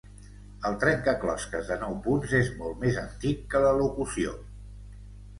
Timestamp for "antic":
3.01-3.43